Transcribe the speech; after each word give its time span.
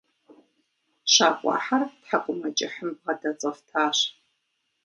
Щакӏуэхьэр 1.13 1.83
тхьэкӏумэкӏыхьым 2.01 2.89
бгъэдэцӏэфтащ. 2.95 3.99